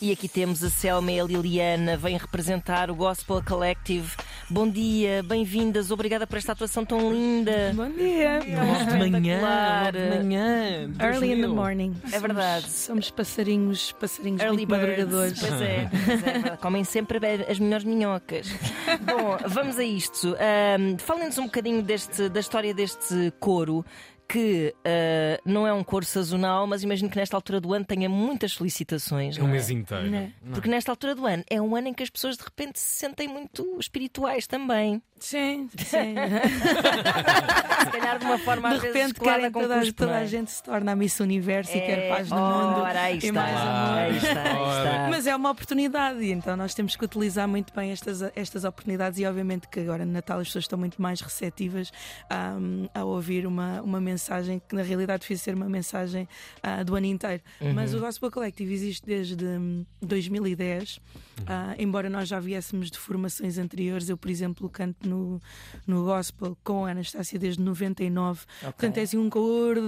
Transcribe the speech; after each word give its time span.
E 0.00 0.12
aqui 0.12 0.28
temos 0.28 0.62
a 0.62 0.70
Selma 0.70 1.10
e 1.10 1.18
a 1.18 1.24
Liliana, 1.24 1.96
vêm 1.96 2.16
representar 2.16 2.88
o 2.88 2.94
Gospel 2.94 3.42
Collective. 3.44 4.08
Bom 4.48 4.70
dia, 4.70 5.24
bem-vindas, 5.24 5.90
obrigada 5.90 6.24
por 6.24 6.38
esta 6.38 6.52
atuação 6.52 6.84
tão 6.84 7.12
linda. 7.12 7.72
Bom 7.74 7.90
dia. 7.90 8.38
Logo 8.38 8.92
de 8.92 9.10
manhã, 9.10 9.40
logo 9.40 9.98
de 9.98 10.18
manhã. 10.18 10.90
Early 11.00 11.32
in 11.32 11.40
the 11.40 11.48
morning. 11.48 11.96
É 12.12 12.20
verdade. 12.20 12.62
Somos, 12.62 13.06
somos 13.06 13.10
passarinhos, 13.10 13.90
passarinhos 13.90 14.40
Early 14.40 14.58
muito 14.58 14.70
madrugadores. 14.70 15.40
Pois 15.40 15.60
é, 15.60 15.90
pois 15.90 16.22
é, 16.22 16.32
verdade. 16.32 16.58
comem 16.58 16.84
sempre 16.84 17.18
as 17.48 17.58
melhores 17.58 17.84
minhocas. 17.84 18.48
Bom, 19.02 19.36
vamos 19.48 19.80
a 19.80 19.84
isto. 19.84 20.36
Ahm, 20.38 20.96
Falem-nos 20.98 21.38
um 21.38 21.46
bocadinho 21.46 21.82
deste, 21.82 22.28
da 22.28 22.38
história 22.38 22.72
deste 22.72 23.32
coro. 23.40 23.84
Que 24.28 24.74
ah, 24.84 25.40
não 25.44 25.66
é 25.66 25.72
um 25.72 25.82
coro 25.82 26.04
sazonal, 26.04 26.66
mas 26.66 26.82
imagino 26.82 27.08
que 27.08 27.16
nesta 27.16 27.36
altura 27.36 27.60
do 27.60 27.72
ano 27.72 27.84
tenha 27.84 28.08
muitas 28.08 28.52
solicitações. 28.52 29.38
É 29.38 29.40
um 29.40 29.44
não 29.44 29.50
é? 29.50 29.52
mês 29.52 29.70
inteiro. 29.70 30.10
Né? 30.10 30.32
Porque 30.52 30.68
nesta 30.68 30.92
altura 30.92 31.14
do 31.14 31.26
ano 31.26 31.42
é 31.48 31.60
um 31.60 31.74
ano 31.74 31.88
em 31.88 31.94
que 31.94 32.02
as 32.02 32.10
pessoas 32.10 32.36
de 32.36 32.44
repente 32.44 32.78
se 32.78 32.98
sentem 32.98 33.26
muito 33.26 33.78
espirituais 33.80 34.46
também. 34.46 35.02
Sim, 35.20 35.68
sim. 35.78 36.14
Se 37.84 37.90
calhar 37.90 38.18
de 38.18 38.24
uma 38.24 38.38
forma 38.38 38.68
De 38.70 38.76
às 38.76 38.82
vezes 38.82 38.96
repente 38.96 39.20
querem 39.20 39.50
toda, 39.50 39.92
toda 39.92 40.12
é? 40.12 40.22
a 40.22 40.26
gente 40.26 40.50
se 40.50 40.62
torna 40.62 40.92
a 40.92 40.96
Miss 40.96 41.18
Universo 41.20 41.76
e 41.76 41.80
quer 41.80 42.08
paz 42.08 42.28
no 42.30 42.36
mundo. 42.36 42.80
Ora, 42.80 43.00
aí 43.00 43.18
está. 43.18 43.32
mais 43.32 43.56
amor. 43.56 43.98
Aí 43.98 44.16
está, 44.16 44.42
aí 44.42 44.78
está. 44.78 45.08
Mas 45.10 45.26
é 45.26 45.36
uma 45.36 45.50
oportunidade 45.50 46.20
e 46.22 46.32
então 46.32 46.56
nós 46.56 46.74
temos 46.74 46.96
que 46.96 47.04
utilizar 47.04 47.48
muito 47.48 47.72
bem 47.74 47.90
estas, 47.90 48.22
estas 48.34 48.64
oportunidades 48.64 49.18
e 49.18 49.26
obviamente 49.26 49.68
que 49.68 49.80
agora 49.80 50.04
no 50.04 50.12
Natal 50.12 50.40
as 50.40 50.48
pessoas 50.48 50.64
estão 50.64 50.78
muito 50.78 51.00
mais 51.00 51.20
receptivas 51.20 51.90
ahm, 52.30 52.86
a 52.94 53.04
ouvir 53.04 53.46
uma, 53.46 53.80
uma 53.82 54.00
mensagem 54.00 54.60
que 54.66 54.74
na 54.74 54.82
realidade 54.82 55.22
devia 55.22 55.38
ser 55.38 55.54
uma 55.54 55.68
mensagem 55.68 56.28
ah, 56.62 56.82
do 56.82 56.94
ano 56.94 57.06
inteiro. 57.06 57.42
Mas 57.74 57.94
o 57.94 58.00
Gospel 58.00 58.30
Collective 58.30 58.72
existe 58.72 59.06
desde 59.06 59.44
hum, 59.44 59.84
2010, 60.02 61.00
ah, 61.46 61.74
embora 61.78 62.08
nós 62.10 62.28
já 62.28 62.38
viéssemos 62.40 62.90
de 62.90 62.98
formações 62.98 63.58
anteriores. 63.58 64.08
Eu, 64.08 64.16
por 64.16 64.30
exemplo, 64.30 64.68
canto 64.68 65.07
no, 65.08 65.40
no 65.86 66.04
Gospel 66.04 66.56
com 66.62 66.84
a 66.86 66.90
Anastácia 66.90 67.38
desde 67.38 67.60
99. 67.62 68.44
Portanto, 68.60 68.98
é 68.98 69.02
assim 69.02 69.18
um 69.18 69.28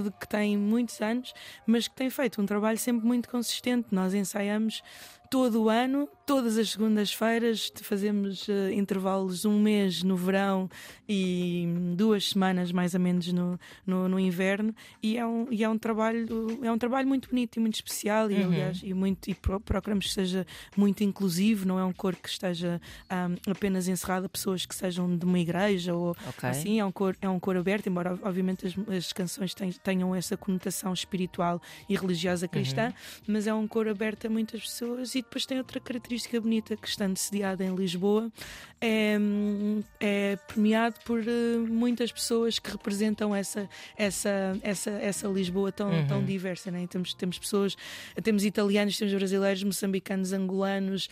de- 0.03 0.11
que 0.11 0.27
tem 0.27 0.57
muitos 0.57 0.99
anos, 1.01 1.33
mas 1.65 1.87
que 1.87 1.95
tem 1.95 2.09
feito 2.09 2.41
um 2.41 2.45
trabalho 2.45 2.77
sempre 2.77 3.05
muito 3.05 3.29
consistente. 3.29 3.87
Nós 3.91 4.13
ensaiamos 4.13 4.81
todo 5.29 5.63
o 5.63 5.69
ano, 5.69 6.09
todas 6.31 6.57
as 6.57 6.69
segundas-feiras, 6.71 7.71
fazemos 7.81 8.47
eh, 8.47 8.71
intervalos 8.73 9.43
um 9.43 9.59
mês 9.59 10.01
no 10.01 10.15
verão 10.15 10.69
e 11.07 11.65
duas 11.95 12.29
semanas 12.29 12.71
mais 12.71 12.93
ou 12.93 12.99
menos 13.01 13.31
no, 13.33 13.59
no, 13.85 14.07
no 14.07 14.17
inverno. 14.19 14.73
E 15.03 15.17
é 15.17 15.25
um, 15.25 15.47
e 15.51 15.61
é 15.61 15.67
um 15.67 15.77
trabalho 15.77 16.25
é 16.63 16.71
um 16.71 16.77
trabalho 16.77 17.05
muito 17.07 17.27
bonito 17.29 17.57
e 17.57 17.59
muito 17.59 17.75
especial 17.75 18.31
e 18.31 18.41
aliás 18.41 18.79
e 18.81 18.93
muito 18.93 19.29
e 19.29 19.35
pro- 19.35 19.59
procuramos 19.59 20.05
que 20.07 20.13
seja 20.13 20.45
muito 20.77 21.03
inclusivo 21.03 21.67
não 21.67 21.77
é 21.77 21.83
um 21.83 21.91
coro 21.91 22.15
que 22.15 22.29
esteja 22.29 22.79
ahm, 23.09 23.35
apenas 23.49 23.89
encerrado 23.89 24.25
a 24.25 24.29
pessoas 24.29 24.65
que 24.65 24.73
sejam 24.73 25.17
de 25.17 25.25
uma 25.25 25.37
igreja 25.39 25.93
ou 25.93 26.11
Ok. 26.29 26.47
assim. 26.49 26.79
É 26.79 26.85
um 26.85 26.91
coro 26.93 27.17
é 27.21 27.27
um 27.29 27.39
coro 27.41 27.59
aberto 27.59 27.87
embora 27.87 28.17
obviamente 28.21 28.65
as, 28.67 28.73
as 28.95 29.11
canções 29.11 29.53
ten- 29.53 29.71
tenham 29.83 30.15
essa 30.15 30.37
conotação 30.37 30.93
espiritual 30.93 31.61
e 31.89 31.95
religiosa 31.97 32.47
cristã 32.47 32.93
mas 33.27 33.47
é 33.47 33.53
um 33.53 33.67
coro 33.67 33.89
aberto 33.91 34.27
a 34.27 34.29
muitas 34.29 34.61
pessoas 34.61 35.13
e 35.13 35.21
depois 35.21 35.45
tem 35.45 35.57
outra 35.57 35.79
característica 35.81 36.20
bonita 36.41 36.75
que 36.75 36.87
estando 36.87 37.17
sediada 37.17 37.63
em 37.63 37.73
Lisboa 37.75 38.31
é, 38.79 39.17
é 39.99 40.35
premiado 40.47 40.95
por 41.05 41.19
eh, 41.19 41.57
muitas 41.69 42.11
pessoas 42.11 42.57
que 42.59 42.71
representam 42.71 43.35
essa 43.35 43.69
essa 43.97 44.57
essa 44.63 44.89
essa 44.91 45.27
Lisboa 45.27 45.71
tão 45.71 45.91
Uhum. 45.91 46.07
tão 46.07 46.23
diversa 46.25 46.71
né? 46.71 46.85
temos 46.89 47.13
temos 47.13 47.37
pessoas 47.37 47.75
temos 48.23 48.43
italianos 48.45 48.97
temos 48.97 49.13
brasileiros 49.13 49.63
moçambicanos 49.63 50.31
angolanos 50.33 51.09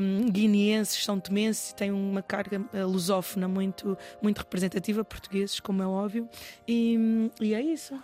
hum, 0.00 0.30
guineenses 0.30 1.04
são 1.04 1.18
tomenses 1.20 1.72
tem 1.72 1.90
uma 1.90 2.22
carga 2.22 2.62
eh, 2.72 2.84
lusófona 2.84 3.46
muito 3.48 3.96
muito 4.22 4.38
representativa 4.38 5.04
portugueses 5.04 5.60
como 5.60 5.82
é 5.82 5.86
óbvio 5.86 6.28
e, 6.66 7.30
e 7.40 7.54
é 7.54 7.60
isso 7.60 7.94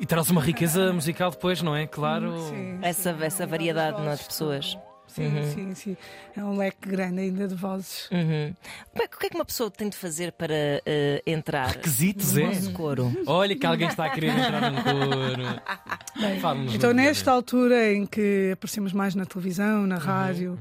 E 0.00 0.06
traz 0.06 0.30
uma 0.30 0.40
riqueza 0.40 0.92
musical 0.92 1.30
depois, 1.30 1.60
não 1.62 1.74
é? 1.74 1.86
Claro. 1.86 2.38
Sim, 2.48 2.78
Essa- 2.82 3.12
sim, 3.16 3.22
essa 3.24 3.44
um 3.44 3.48
variedade, 3.48 4.00
não 4.00 4.10
é, 4.10 4.16
pessoas. 4.16 4.76
Sim, 5.14 5.52
sim, 5.54 5.74
sim. 5.74 5.96
É 6.36 6.42
um 6.42 6.56
leque 6.56 6.88
grande 6.88 7.20
ainda 7.20 7.46
de 7.46 7.54
vozes. 7.54 8.08
Uhum. 8.10 8.52
Como 8.92 9.04
é 9.04 9.08
que- 9.08 9.16
O 9.16 9.18
que 9.20 9.26
é 9.26 9.28
que 9.30 9.34
uma 9.36 9.44
pessoa 9.44 9.70
tem 9.70 9.88
de 9.88 9.96
fazer 9.96 10.32
para 10.32 10.54
eh, 10.84 11.22
entrar 11.26 11.68
Requisitos, 11.68 12.32
no 12.32 12.40
é? 12.40 12.46
nosso 12.46 12.72
coro? 12.72 13.12
Olha 13.26 13.54
que 13.56 13.64
alguém 13.66 13.86
está 13.88 14.06
a 14.06 14.10
querer 14.10 14.30
entrar 14.30 14.70
no 14.72 14.82
coro. 14.82 16.40
Fala-nos 16.40 16.74
Então, 16.74 16.92
nesta 16.92 17.30
altura 17.30 17.92
em 17.92 18.06
que 18.06 18.50
aparecemos 18.52 18.92
mais 18.92 19.14
na 19.14 19.24
televisão, 19.24 19.86
na 19.86 19.98
rádio, 19.98 20.58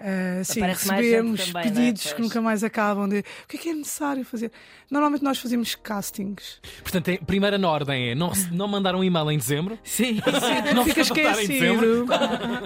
eh, 0.00 0.42
sim, 0.44 0.60
Aparece 0.60 0.88
recebemos 0.88 1.46
também, 1.46 1.60
é? 1.60 1.64
pedidos 1.64 2.12
que 2.12 2.20
nunca 2.20 2.40
mais 2.40 2.62
acabam 2.62 3.08
de 3.08 3.18
o 3.18 3.24
que 3.48 3.56
é 3.56 3.60
que 3.60 3.68
é 3.70 3.74
necessário 3.74 4.24
fazer. 4.24 4.52
Normalmente 4.90 5.22
nós 5.22 5.38
fazemos 5.38 5.74
castings. 5.74 6.60
Portanto, 6.82 7.10
a 7.10 7.24
primeira 7.24 7.58
na 7.58 7.68
ordem 7.68 8.10
é 8.10 8.14
não, 8.14 8.32
não 8.52 8.68
mandar 8.68 8.94
um 8.94 9.02
e-mail 9.02 9.30
em 9.30 9.38
dezembro. 9.38 9.78
sim 9.82 10.20
Não 10.74 10.84
Fica 10.84 11.00
esquecido. 11.02 12.06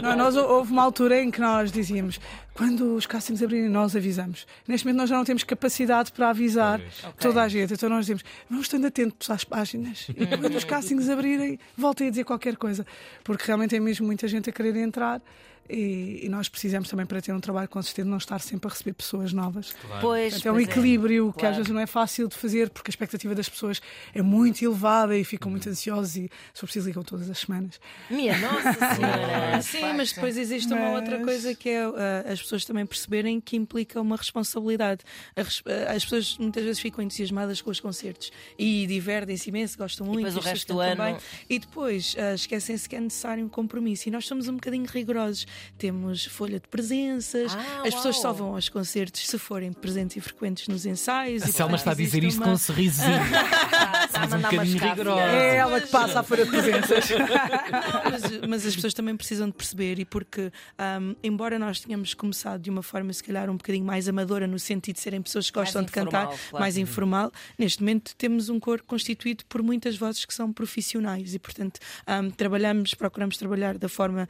Não, 0.02 0.16
nós, 0.16 0.36
houve 0.36 0.72
uma 0.72 0.82
altura 0.82 1.22
em 1.22 1.30
que 1.30 1.40
nós 1.40 1.72
dizíamos 1.72 2.20
quando 2.54 2.96
os 2.96 3.06
castings 3.06 3.42
abrirem, 3.42 3.68
nós 3.68 3.96
avisamos. 3.96 4.46
Neste 4.68 4.86
momento, 4.86 4.98
nós 5.00 5.10
já 5.10 5.16
não 5.16 5.24
temos 5.24 5.42
capacidade 5.42 6.12
para 6.12 6.28
avisar 6.30 6.80
Pois. 6.80 7.14
toda 7.18 7.42
a 7.42 7.48
gente. 7.48 7.72
Então, 7.72 7.88
nós 7.88 8.00
dizemos 8.00 8.22
vamos 8.48 8.66
estando 8.66 8.86
atentos 8.86 9.30
às 9.30 9.42
páginas 9.42 10.06
e 10.10 10.26
quando 10.26 10.54
os 10.54 10.64
castings 10.64 11.08
abrirem, 11.08 11.58
voltem 11.76 12.08
a 12.08 12.10
dizer 12.10 12.24
qualquer 12.24 12.56
coisa. 12.56 12.86
Porque 13.24 13.44
realmente 13.46 13.70
tem 13.70 13.80
mesmo 13.80 14.06
muita 14.06 14.28
gente 14.28 14.50
a 14.50 14.52
querer 14.52 14.76
entrar. 14.76 15.22
E, 15.68 16.20
e 16.24 16.28
nós 16.28 16.48
precisamos 16.48 16.88
também, 16.88 17.06
para 17.06 17.20
ter 17.22 17.32
um 17.32 17.40
trabalho 17.40 17.68
consistente, 17.68 18.06
não 18.08 18.18
estar 18.18 18.38
sempre 18.40 18.66
a 18.68 18.70
receber 18.70 18.92
pessoas 18.92 19.32
novas. 19.32 19.74
Pois, 20.00 20.34
Portanto, 20.34 20.46
é 20.46 20.50
um 20.50 20.54
pois 20.54 20.68
equilíbrio 20.68 21.32
que 21.32 21.38
Claro. 21.40 21.50
às 21.52 21.56
vezes 21.58 21.72
não 21.72 21.80
é 21.80 21.86
fácil 21.86 22.28
de 22.28 22.36
fazer 22.36 22.68
porque 22.70 22.90
a 22.90 22.92
expectativa 22.92 23.34
das 23.34 23.48
pessoas 23.48 23.80
é 24.14 24.20
muito 24.20 24.62
elevada 24.64 25.16
e 25.16 25.24
ficam 25.24 25.48
Uhum. 25.48 25.52
muito 25.52 25.68
ansiosos 25.68 26.16
e, 26.16 26.30
for 26.52 26.66
preciso, 26.66 26.86
ligam 26.88 27.02
todas 27.02 27.30
as 27.30 27.38
semanas. 27.38 27.80
Minha 28.10 28.36
Nossa 28.38 28.72
Senhora! 28.96 29.62
Sim, 29.62 29.92
mas 29.96 30.12
depois 30.12 30.36
existe 30.36 30.72
uma 30.72 30.90
outra 30.90 31.16
Mas- 31.16 31.24
coisa 31.26 31.54
que 31.54 31.68
é 31.70 31.88
uh, 31.88 31.94
as 32.30 32.42
pessoas 32.42 32.64
também 32.64 32.84
perceberem 32.84 33.40
que 33.40 33.56
implica 33.56 34.00
uma 34.00 34.16
responsabilidade. 34.16 35.02
A 35.36 35.42
res- 35.42 35.60
uh, 35.60 35.64
As 35.94 36.02
pessoas 36.04 36.36
muitas 36.38 36.62
vezes 36.64 36.80
ficam 36.80 37.02
entusiasmadas 37.04 37.60
com 37.62 37.70
os 37.70 37.80
concertos 37.80 38.30
e 38.58 38.86
divertem-se 38.86 39.48
imenso, 39.48 39.78
gostam 39.78 40.06
muito. 40.06 40.18
depois 40.26 40.36
o 40.36 40.40
resto 40.48 40.72
do 40.74 40.80
ano- 40.80 41.02
bem. 41.02 41.16
E 41.48 41.58
depois 41.58 42.14
uh, 42.14 42.34
esquecem-se 42.34 42.88
que 42.88 42.96
é 42.96 43.00
necessário 43.00 43.44
um 43.44 43.48
compromisso. 43.48 44.08
E 44.08 44.12
nós 44.12 44.26
somos 44.26 44.48
um 44.48 44.54
bocadinho 44.54 44.86
rigorosos. 44.86 45.46
Temos 45.78 46.24
folha 46.26 46.58
de 46.60 46.68
presenças, 46.68 47.52
Ah, 47.54 47.82
as 47.86 47.94
pessoas 47.94 48.14
uau. 48.16 48.22
só 48.22 48.32
vão 48.32 48.54
aos 48.54 48.68
concertos 48.68 49.26
se 49.26 49.38
forem 49.38 49.72
presentes 49.72 50.16
e 50.16 50.20
frequentes 50.20 50.68
nos 50.68 50.86
ensaios. 50.86 51.42
A 51.42 51.46
Selma 51.48 51.76
está 51.76 51.90
a 51.92 51.94
dizer 51.94 52.22
isto 52.24 52.38
uma- 52.38 52.46
com 52.46 52.52
um 52.52 52.58
sorrisinho. 52.58 53.08
Está 54.12 54.24
a 54.24 54.28
Somos 54.28 54.32
um 54.34 54.50
bocadinho. 54.50 55.18
É 55.18 55.56
ela 55.56 55.80
que 55.80 55.86
passa 55.88 56.20
a 56.20 56.22
folha 56.22 56.44
de 56.44 56.50
presenças. 56.50 57.08
Não, 57.10 58.10
mas, 58.10 58.48
mas 58.48 58.66
as 58.66 58.74
pessoas 58.74 58.92
também 58.92 59.16
precisam 59.16 59.46
de 59.48 59.54
perceber 59.54 59.98
e 59.98 60.04
porque, 60.04 60.52
ahm, 60.78 61.14
embora 61.22 61.58
nós 61.58 61.80
tenhamos 61.80 62.12
começado 62.14 62.60
de 62.60 62.68
uma 62.70 62.82
forma 62.82 63.12
se 63.12 63.22
calhar 63.24 63.48
um 63.48 63.56
bocadinho 63.56 63.84
mais 63.84 64.08
amadora, 64.08 64.46
no 64.46 64.58
sentido 64.58 64.96
de 64.96 65.00
serem 65.00 65.22
pessoas 65.22 65.50
que 65.50 65.56
Mais 65.56 65.68
gostam 65.68 65.82
de 65.84 65.92
cantar, 65.92 66.26
claro. 66.26 66.38
mais 66.52 66.76
informal, 66.76 67.32
neste 67.58 67.80
momento 67.80 68.14
temos 68.16 68.48
um 68.48 68.60
coro 68.60 68.82
constituído 68.84 69.44
por 69.48 69.62
muitas 69.62 69.96
vozes 69.96 70.24
que 70.24 70.34
são 70.34 70.52
profissionais 70.52 71.34
e, 71.34 71.38
portanto, 71.38 71.80
ahm, 72.06 72.28
trabalhamos, 72.30 72.94
procuramos 72.94 73.36
trabalhar 73.38 73.78
da 73.78 73.88
forma 73.88 74.28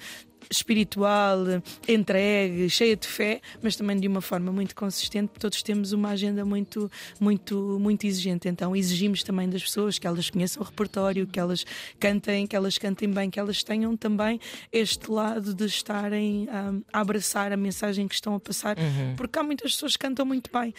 espiritual, 0.51 1.39
entregue, 1.89 2.69
cheia 2.71 2.97
de 2.97 3.07
fé, 3.07 3.41
mas 3.63 3.77
também 3.77 3.99
de 3.99 4.09
uma 4.09 4.21
forma 4.21 4.51
muito 4.53 4.75
consistente, 4.75 5.29
porque 5.29 5.41
todos 5.41 5.63
temos 5.63 5.93
uma 5.93 6.11
agenda 6.11 6.45
muito, 6.45 6.91
muito, 7.21 7.79
muito 7.81 8.07
exigente. 8.07 8.49
Então 8.49 8.75
exigimos 8.75 9.23
também 9.23 9.49
das 9.49 9.63
pessoas 9.63 9.99
que 9.99 10.07
elas 10.07 10.31
conheçam 10.31 10.63
o 10.63 10.65
repertório, 10.67 11.27
que 11.27 11.39
elas 11.39 11.65
cantem, 12.01 12.47
que 12.47 12.57
elas 12.57 12.79
cantem 12.79 13.11
bem, 13.11 13.31
que 13.31 13.39
elas 13.39 13.63
tenham 13.63 13.97
também 13.97 14.41
este 14.73 15.11
lado 15.11 15.55
de 15.55 15.65
estarem 15.67 16.49
hum, 16.49 16.83
a 16.93 17.01
abraçar 17.01 17.53
a 17.53 17.57
mensagem 17.57 18.09
que 18.09 18.15
estão 18.15 18.35
a 18.35 18.41
passar, 18.41 18.77
porque 19.17 19.39
há 19.39 19.43
muitas 19.43 19.73
pessoas 19.73 19.97
que 19.97 20.01
cantam 20.07 20.25
muito 20.27 20.51
bem, 20.53 20.75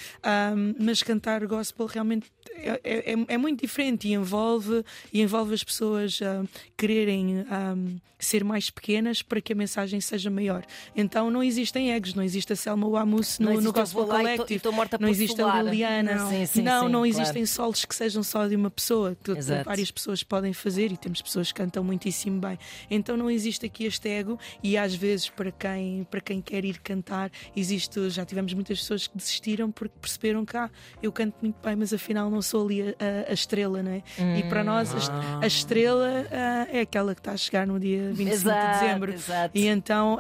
hum, 0.58 0.76
mas 0.80 1.02
cantar 1.04 1.46
gospel 1.46 1.86
realmente 1.86 2.32
é, 2.56 3.12
é- 3.12 3.26
é 3.28 3.38
muito 3.38 3.62
diferente 3.62 4.08
e 4.08 4.14
envolve, 4.14 4.84
e 5.12 5.22
envolve 5.22 5.54
as 5.54 5.64
pessoas 5.64 6.20
hum, 6.22 6.46
quererem 6.78 7.40
hum, 7.76 7.98
ser 8.20 8.44
mais 8.44 8.70
pequenas 8.70 9.22
para 9.22 9.42
que 9.42 9.53
a 9.54 9.56
mensagem 9.56 10.00
seja 10.02 10.30
maior. 10.30 10.64
Então 10.96 11.30
não 11.32 11.42
existem 11.44 11.92
egos, 11.92 12.14
não 12.14 12.24
existe 12.24 12.52
a 12.54 12.56
Selma 12.56 12.88
Wamus 12.88 13.40
Não 13.40 13.54
no, 13.54 13.62
no 13.62 13.74
Gospel 13.74 14.06
tô- 14.06 14.12
Collective. 14.12 14.60
tô 14.60 14.72
morta 14.72 14.98
não 15.00 15.08
existe 15.08 15.42
a 15.42 15.62
Liliana. 15.62 16.16
Não. 16.16 16.30
Sim, 16.30 16.46
sim, 16.46 16.62
não, 16.62 16.86
sim, 16.88 16.92
não 16.92 17.02
claro. 17.04 17.08
existem 17.08 17.46
solos 17.46 17.86
que 17.86 17.96
sejam 17.96 18.22
só 18.24 18.48
de 18.48 18.56
uma 18.56 18.70
pessoa. 18.70 19.16
que 19.24 19.32
Exato. 19.32 19.66
Várias 19.66 19.92
pessoas 19.92 20.24
podem 20.24 20.54
fazer 20.54 20.92
e 20.92 20.98
temos 20.98 21.22
pessoas 21.22 21.52
que 21.52 21.56
cantam 21.62 21.84
muitíssimo 21.84 22.40
bem. 22.40 22.58
Então 22.90 23.16
não 23.18 23.30
existe 23.30 23.66
aqui 23.66 23.86
este 23.86 24.10
ego 24.10 24.40
e 24.62 24.78
às 24.78 24.94
vezes 24.94 25.30
para 25.30 25.52
quem, 25.52 26.04
para 26.10 26.20
quem 26.22 26.42
quer 26.42 26.66
ir 26.66 26.80
cantar, 26.80 27.32
existe, 27.56 28.10
já 28.10 28.26
tivemos 28.26 28.54
muitas 28.54 28.80
pessoas 28.80 29.08
que 29.08 29.18
desistiram 29.18 29.72
porque 29.72 29.94
perceberam 30.02 30.46
que 30.46 30.58
ah, 30.58 30.70
eu 31.02 31.12
canto 31.12 31.36
muito 31.42 31.56
bem, 31.64 31.76
mas 31.76 31.94
afinal 31.94 32.30
não 32.30 32.42
sou 32.42 32.66
ali 32.66 32.82
a, 32.82 32.86
a- 33.00 33.32
a 33.32 33.34
estrela, 33.34 33.82
não 33.84 33.92
é? 33.92 34.04
E 34.40 34.44
para 34.44 34.64
nós 34.64 34.92
a, 35.10 35.40
a 35.44 35.48
estrela 35.48 36.26
ah, 36.32 36.68
é 36.72 36.82
aquela 36.82 37.14
que 37.14 37.22
está 37.22 37.32
a 37.34 37.38
chegar 37.38 37.66
no 37.68 37.80
dia 37.80 38.12
25 38.14 38.32
Exato, 38.34 38.74
de 38.80 38.80
dezembro. 38.86 39.14
exato. 39.14 39.43
Exato. 39.44 39.57
E 39.57 39.68
então 39.68 40.18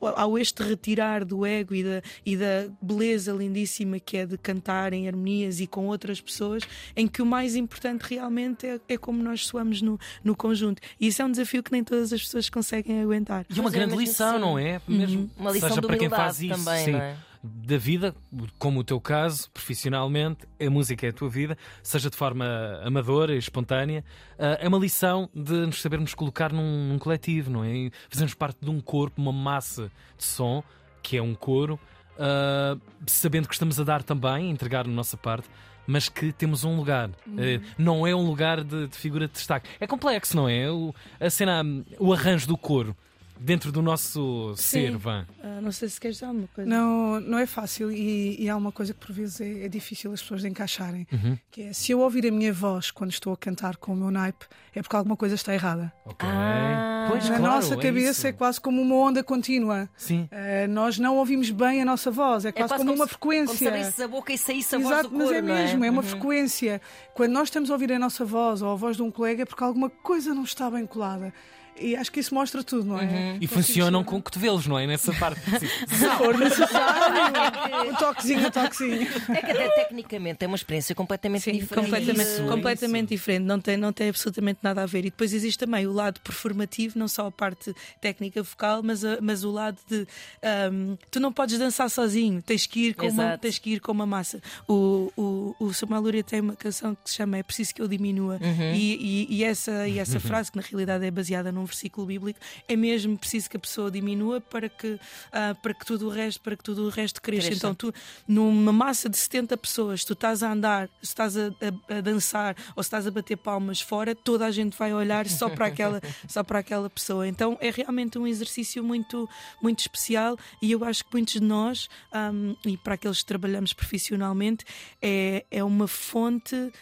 ao 0.00 0.38
este 0.38 0.62
retirar 0.62 1.24
do 1.24 1.44
ego 1.44 1.74
e 1.74 1.84
da, 1.84 2.02
e 2.24 2.36
da 2.36 2.68
beleza 2.80 3.32
lindíssima 3.32 3.98
que 3.98 4.16
é 4.16 4.26
de 4.26 4.38
cantar 4.38 4.92
em 4.92 5.06
harmonias 5.06 5.60
e 5.60 5.66
com 5.66 5.86
outras 5.86 6.20
pessoas, 6.20 6.62
em 6.96 7.06
que 7.06 7.22
o 7.22 7.26
mais 7.26 7.56
importante 7.56 8.02
realmente 8.02 8.66
é, 8.66 8.80
é 8.88 8.96
como 8.96 9.22
nós 9.22 9.46
soamos 9.46 9.82
no, 9.82 9.98
no 10.22 10.34
conjunto. 10.36 10.80
E 11.00 11.06
isso 11.08 11.22
é 11.22 11.24
um 11.24 11.30
desafio 11.30 11.62
que 11.62 11.72
nem 11.72 11.84
todas 11.84 12.12
as 12.12 12.22
pessoas 12.22 12.48
conseguem 12.48 13.00
aguentar. 13.00 13.44
E 13.48 13.54
uma 13.54 13.64
Mas 13.64 13.74
é 13.74 13.76
grande 13.76 13.96
lição, 13.96 14.30
assim. 14.30 14.40
não 14.40 14.58
é? 14.58 14.80
Mesmo 14.86 15.30
Uma 15.36 15.50
lição 15.50 15.68
seja 15.68 15.80
de 15.80 15.86
para 15.86 15.96
quem 15.96 16.08
humildade 16.08 16.22
faz 16.22 16.42
isso, 16.42 16.64
também, 16.64 16.84
sim, 16.84 16.92
não 16.92 17.00
é? 17.00 17.16
Da 17.42 17.76
vida, 17.76 18.14
como 18.58 18.80
o 18.80 18.84
teu 18.84 19.00
caso, 19.00 19.50
profissionalmente, 19.50 20.46
a 20.64 20.70
música 20.70 21.06
é 21.06 21.10
a 21.10 21.12
tua 21.12 21.28
vida, 21.28 21.58
seja 21.82 22.08
de 22.08 22.16
forma 22.16 22.46
amadora 22.84 23.34
e 23.34 23.38
espontânea, 23.38 24.04
ah, 24.38 24.58
é 24.60 24.68
uma 24.68 24.78
lição 24.78 25.28
de 25.34 25.52
nos 25.52 25.80
sabermos 25.80 26.14
colocar 26.14 26.52
num, 26.52 26.88
num 26.88 26.98
coletivo, 26.98 27.50
não 27.50 27.64
é? 27.64 27.90
Fazermos 28.08 28.34
parte 28.34 28.58
de 28.60 28.70
um 28.70 28.80
corpo, 28.80 29.20
uma 29.20 29.32
massa 29.32 29.90
de 30.16 30.24
som, 30.24 30.62
que 31.02 31.16
é 31.16 31.22
um 31.22 31.34
coro, 31.34 31.80
ah, 32.18 32.76
sabendo 33.06 33.48
que 33.48 33.54
estamos 33.54 33.80
a 33.80 33.84
dar 33.84 34.02
também, 34.02 34.48
a 34.48 34.52
entregar 34.52 34.86
a 34.86 34.90
nossa 34.90 35.16
parte. 35.16 35.48
Mas 35.84 36.08
que 36.08 36.32
temos 36.32 36.62
um 36.62 36.76
lugar, 36.76 37.10
Eh, 37.38 37.60
não 37.76 38.06
é 38.06 38.14
um 38.14 38.24
lugar 38.24 38.62
de, 38.62 38.86
de 38.86 38.96
figura 38.96 39.26
de 39.26 39.32
destaque. 39.32 39.68
É 39.80 39.86
complexo, 39.86 40.36
não 40.36 40.48
é? 40.48 40.70
O, 40.70 40.94
a 41.18 41.28
cena, 41.28 41.64
o 41.98 42.12
arranjo 42.12 42.46
do 42.46 42.56
coro 42.56 42.96
dentro 43.44 43.70
do 43.72 43.82
nosso 43.82 44.54
ser, 44.56 44.96
vã. 44.96 45.26
Ah, 45.42 45.60
não 45.60 45.72
sei 45.72 45.88
se 45.88 46.00
queres 46.00 46.16
dizer 46.16 46.26
alguma 46.26 46.48
coisa. 46.48 46.68
Não, 46.68 47.20
não 47.20 47.38
é 47.38 47.46
fácil 47.46 47.90
e, 47.90 48.40
e 48.42 48.48
há 48.48 48.56
uma 48.56 48.72
coisa 48.72 48.94
que 48.94 49.00
por 49.06 49.12
vezes 49.14 49.40
é, 49.40 49.64
é 49.64 49.68
difícil 49.68 50.12
as 50.12 50.22
pessoas 50.22 50.44
encaixarem. 50.44 51.06
Uhum. 51.12 51.36
Que 51.50 51.62
é 51.62 51.72
se 51.72 51.92
eu 51.92 52.00
ouvir 52.00 52.26
a 52.26 52.30
minha 52.30 52.52
voz 52.52 52.90
quando 52.90 53.10
estou 53.10 53.32
a 53.32 53.36
cantar 53.36 53.76
com 53.76 53.92
o 53.92 53.96
meu 53.96 54.10
naipe, 54.10 54.46
é 54.74 54.80
porque 54.82 54.96
alguma 54.96 55.16
coisa 55.16 55.34
está 55.34 55.52
errada. 55.54 55.92
Ok. 56.04 56.28
Ah. 56.28 57.06
pois, 57.08 57.28
Na 57.28 57.36
claro, 57.38 57.54
nossa 57.56 57.74
é 57.74 57.76
cabeça 57.76 58.10
isso. 58.10 58.26
é 58.28 58.32
quase 58.32 58.60
como 58.60 58.80
uma 58.80 58.94
onda 58.94 59.22
contínua. 59.24 59.88
Sim. 59.96 60.28
Eh, 60.30 60.66
nós 60.68 60.98
não 60.98 61.16
ouvimos 61.16 61.50
bem 61.50 61.82
a 61.82 61.84
nossa 61.84 62.10
voz, 62.10 62.44
é 62.44 62.48
É 62.48 62.52
quase, 62.52 62.74
como, 62.76 62.92
uma 62.92 63.04
se- 63.06 63.10
frequência. 63.10 63.46
Como 63.46 63.58
se 63.58 63.68
abrisse 63.68 64.02
a 64.02 64.08
boca 64.08 64.32
e 64.32 64.38
saísse 64.38 64.74
a 64.76 64.78
voz 64.78 64.90
Exato, 64.92 65.08
do 65.10 65.16
mas 65.18 65.32
é 65.32 65.42
não 65.42 65.54
mesmo, 65.54 65.84
é, 65.84 65.90
uma 65.90 66.00
Uhum. 66.02 66.08
frequência. 66.08 66.80
Quando 67.14 67.32
nós 67.32 67.48
estamos 67.48 67.70
a 67.70 67.72
ouvir 67.72 67.92
a 67.92 67.98
nossa 67.98 68.24
voz 68.24 68.62
ou 68.62 68.70
a 68.72 68.76
voz 68.76 68.96
de 68.96 69.02
um 69.02 69.10
colega 69.10 69.42
é 69.42 69.44
porque 69.44 69.62
alguma 69.64 69.90
coisa 69.90 70.32
não 70.34 70.44
está 70.44 70.70
bem 70.70 70.86
colada. 70.86 71.32
E 71.80 71.96
acho 71.96 72.12
que 72.12 72.20
isso 72.20 72.34
mostra 72.34 72.62
tudo, 72.62 72.84
não 72.84 73.00
é? 73.00 73.04
Uhum. 73.04 73.38
E 73.40 73.46
funcionam 73.46 74.04
com 74.04 74.20
cotovelos, 74.20 74.66
não 74.66 74.78
é? 74.78 74.86
Nessa 74.86 75.12
parte. 75.14 75.40
Se 75.88 76.08
for 76.18 76.36
necessário, 76.38 77.90
um 77.90 77.94
toquezinho, 77.94 78.46
um 78.46 78.50
toquezinho. 78.50 79.02
É 79.30 79.40
que 79.42 79.50
até 79.50 79.68
tecnicamente 79.70 80.44
é 80.44 80.46
uma 80.46 80.56
experiência 80.56 80.94
completamente 80.94 81.42
Sim, 81.42 81.52
diferente. 81.52 81.84
completamente, 81.90 82.28
Isso, 82.28 82.46
completamente 82.46 83.04
isso. 83.06 83.20
diferente, 83.20 83.44
não 83.44 83.60
tem, 83.60 83.76
não 83.76 83.92
tem 83.92 84.08
absolutamente 84.10 84.60
nada 84.62 84.82
a 84.82 84.86
ver. 84.86 85.00
E 85.00 85.10
depois 85.10 85.32
existe 85.32 85.58
também 85.58 85.86
o 85.86 85.92
lado 85.92 86.20
performativo, 86.20 86.98
não 86.98 87.08
só 87.08 87.26
a 87.26 87.30
parte 87.32 87.74
técnica 88.00 88.42
vocal, 88.42 88.82
mas, 88.82 89.04
a- 89.04 89.18
mas 89.20 89.42
o 89.44 89.50
lado 89.50 89.78
de 89.88 90.06
ahm, 90.42 90.94
tu 91.10 91.18
não 91.20 91.32
podes 91.32 91.58
dançar 91.58 91.88
sozinho, 91.90 92.42
tens 92.42 92.66
que 92.66 92.88
ir 92.88 92.94
com, 92.94 93.08
uma, 93.08 93.38
tens 93.38 93.58
que 93.58 93.70
ir 93.70 93.80
com 93.80 93.92
uma 93.92 94.06
massa. 94.06 94.40
O, 94.68 95.12
o, 95.16 95.56
o 95.58 95.72
Samuel 95.74 96.02
Luria 96.02 96.22
tem 96.24 96.40
uma 96.40 96.54
canção 96.56 96.94
que 96.94 97.10
se 97.10 97.16
chama 97.16 97.38
É 97.38 97.42
Preciso 97.42 97.74
que 97.74 97.82
eu 97.82 97.88
diminua, 97.88 98.38
Uhum. 98.42 98.72
e, 98.74 99.26
e, 99.30 99.36
e 99.36 99.44
essa, 99.44 99.86
e 99.88 99.98
essa 99.98 100.18
frase, 100.20 100.50
que 100.50 100.56
na 100.56 100.62
realidade 100.62 101.04
é 101.04 101.10
baseada 101.10 101.50
num 101.52 101.61
versículo 101.64 102.06
bíblico, 102.06 102.38
é 102.68 102.76
mesmo 102.76 103.16
preciso 103.18 103.48
que 103.50 103.56
a 103.56 103.60
pessoa 103.60 103.90
diminua 103.90 104.40
para 104.40 104.68
que, 104.68 104.98
ah, 105.32 105.54
para 105.62 105.74
que 105.74 105.84
tudo 105.86 106.06
o 106.06 106.10
resto, 106.10 106.40
para 106.40 106.56
que 106.56 106.62
tudo 106.62 106.86
o 106.86 106.88
resto 106.88 107.20
cresça. 107.22 107.48
Então, 107.56 107.74
tu, 107.74 107.92
numa 108.26 108.72
massa 108.72 109.08
de 109.08 109.16
70 109.16 109.56
pessoas, 109.56 110.04
tu 110.04 110.12
estás 110.12 110.42
a 110.42 110.52
andar, 110.52 110.88
se 111.02 111.08
estás 111.10 111.36
a, 111.36 111.48
a- 111.88 111.98
a 111.98 112.00
dançar 112.00 112.56
ou 112.76 112.82
se 112.82 112.86
estás 112.88 113.06
a 113.06 113.10
bater 113.10 113.36
palmas 113.36 113.80
fora, 113.80 114.14
toda 114.14 114.46
a 114.46 114.50
gente 114.50 114.76
vai 114.78 114.92
olhar 114.92 115.26
só 115.28 115.48
para 115.50 115.66
aquela, 115.66 116.00
só 116.28 116.42
para 116.42 116.58
aquela 116.58 116.88
pessoa. 116.90 117.26
Então 117.28 117.56
é 117.60 117.70
realmente 117.70 118.18
um 118.18 118.26
exercício 118.26 118.82
muito, 118.82 119.28
muito 119.62 119.80
especial 119.80 120.36
e 120.60 120.72
eu 120.72 120.84
acho 120.84 121.04
que 121.04 121.10
muitos 121.12 121.34
de 121.34 121.40
nós, 121.42 121.88
ahm, 122.12 122.54
e 122.64 122.76
para 122.76 122.94
aqueles 122.94 123.18
que 123.20 123.26
trabalhamos 123.26 123.72
profissionalmente, 123.72 124.64
é, 125.00 125.44
é 125.50 125.62
uma 125.64 125.86
fonte 125.86 126.72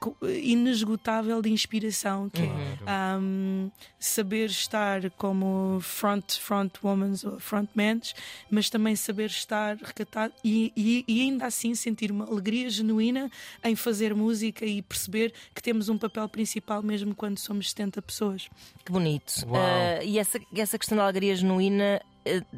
co- 0.00 0.16
inesgotável 0.26 1.40
de 1.42 1.50
inspiração, 1.50 2.28
que 2.30 2.42
é 2.42 2.50
ahm, 2.86 3.68
saber 3.98 4.46
estar 4.50 5.10
como 5.12 5.78
front, 5.80 6.38
front 6.38 6.72
women 6.82 7.12
ou 7.24 7.38
frontmans, 7.40 8.14
mas 8.50 8.70
também 8.70 8.96
saber 8.96 9.26
estar 9.30 9.76
recatado 9.76 10.32
e, 10.44 10.72
e, 10.76 11.04
e 11.06 11.20
ainda 11.22 11.46
assim 11.46 11.74
sentir 11.74 12.10
uma 12.10 12.26
alegria 12.26 12.68
genuína 12.70 13.30
em 13.64 13.76
fazer 13.76 14.14
música 14.14 14.64
e 14.64 14.82
perceber 14.82 15.32
que 15.54 15.62
temos 15.62 15.88
um 15.88 15.98
papel 15.98 16.28
principal 16.28 16.82
mesmo 16.82 17.14
quando 17.14 17.38
somos 17.38 17.70
70 17.70 18.02
pessoas. 18.02 18.48
Que 18.84 18.92
bonito. 18.92 19.46
Ah, 19.54 20.02
e 20.04 20.18
essa, 20.18 20.40
essa 20.54 20.78
questão 20.78 20.96
da 20.96 21.04
alegria 21.04 21.34
genuína 21.36 22.00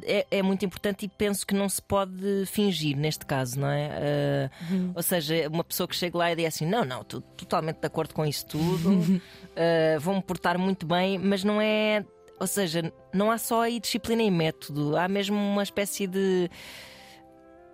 é, 0.02 0.26
é 0.30 0.42
muito 0.42 0.64
importante 0.64 1.04
e 1.04 1.08
penso 1.08 1.46
que 1.46 1.54
não 1.54 1.68
se 1.68 1.82
pode 1.82 2.46
fingir 2.46 2.96
neste 2.96 3.26
caso, 3.26 3.60
não 3.60 3.68
é? 3.68 3.90
Ah, 3.90 4.50
Ou 4.94 5.02
seja, 5.02 5.48
uma 5.48 5.62
pessoa 5.64 5.86
que 5.86 5.94
chega 5.94 6.16
lá 6.16 6.32
e 6.32 6.36
diz 6.36 6.46
assim: 6.46 6.66
não, 6.66 6.84
não, 6.84 7.02
estou 7.02 7.20
totalmente 7.20 7.78
de 7.78 7.86
acordo 7.86 8.14
com 8.14 8.24
isso 8.24 8.46
tudo, 8.46 9.20
ah, 9.56 9.98
vou-me 10.00 10.22
portar 10.22 10.58
muito 10.58 10.86
bem, 10.86 11.18
mas 11.18 11.44
não 11.44 11.60
é. 11.60 12.04
Ou 12.40 12.46
seja, 12.46 12.92
não 13.12 13.30
há 13.30 13.38
só 13.38 13.62
aí 13.62 13.80
disciplina 13.80 14.22
e 14.22 14.30
método, 14.30 14.96
há 14.96 15.08
mesmo 15.08 15.36
uma 15.36 15.62
espécie 15.62 16.06
de. 16.06 16.48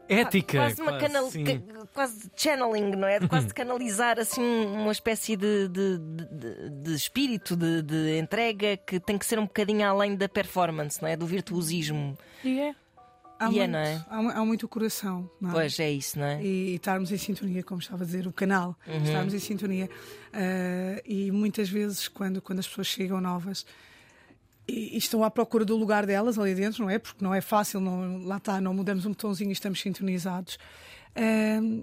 Ética. 0.09 0.59
Quase 0.59 0.83
uma 0.83 0.93
quase, 0.99 1.07
canal, 1.07 1.31
ca- 1.31 1.87
quase 1.95 2.31
channeling, 2.37 2.91
não 2.97 3.09
é? 3.09 3.21
Quase 3.27 3.47
de 3.47 3.55
canalizar 3.55 4.19
assim 4.19 4.43
uma 4.67 4.93
espécie 4.93 5.37
de, 5.37 5.69
de, 5.69 5.99
de- 5.99 6.71
de- 6.83 6.95
espírito, 6.95 7.57
de, 7.57 7.83
de 7.83 8.19
entrega 8.19 8.77
que 8.77 9.01
tem 9.01 9.17
que 9.17 9.25
ser 9.25 9.39
um 9.39 9.45
bocadinho 9.45 9.87
além 9.89 10.15
da 10.17 10.29
performance, 10.29 11.01
não 11.01 11.09
é? 11.09 11.17
Do 11.17 11.27
virtuosismo. 11.27 12.17
E 12.45 12.61
é. 12.61 12.75
Há, 13.39 13.51
E 13.51 13.59
é, 13.59 13.67
muito, 13.67 13.73
não 13.73 13.79
é? 13.79 14.05
há, 14.09 14.39
há 14.41 14.45
muito 14.45 14.69
coração. 14.69 15.29
Não 15.41 15.51
é? 15.51 15.53
Pois 15.55 15.81
é 15.81 15.91
isso, 15.91 16.19
não 16.19 16.27
é? 16.27 16.43
e 16.43 16.77
estarmos 16.77 17.11
em 17.11 17.19
sintonia, 17.19 17.63
como 17.65 17.81
estava 17.81 18.05
a 18.05 18.07
dizer, 18.07 18.27
o 18.29 18.33
canal, 18.33 18.77
estarmos 19.05 19.35
em 19.35 19.39
sintonia. 19.41 19.91
Ah, 20.33 21.01
e 21.05 21.31
muitas 21.33 21.69
vezes, 21.69 22.07
quando, 22.09 22.41
quando 22.41 22.61
as 22.61 22.69
pessoas 22.69 22.87
chegam 22.87 23.21
novas 23.21 23.67
e, 24.67 24.95
e 24.95 24.97
estão 24.99 25.23
à 25.25 25.31
procura 25.31 25.65
do 25.65 25.77
lugar 25.77 26.07
delas 26.07 26.39
ali 26.39 26.55
dentro, 26.55 26.83
não 26.85 26.91
é? 26.91 26.99
Porque 26.99 27.23
não 27.25 27.35
é 27.35 27.41
fácil, 27.41 27.81
não, 27.81 28.25
lá 28.25 28.37
está, 28.39 28.61
não 28.61 28.73
mudamos 28.75 29.05
um 29.07 29.11
botãozinho 29.11 29.51
e 29.51 29.53
estamos 29.53 29.81
sintonizados. 29.81 30.59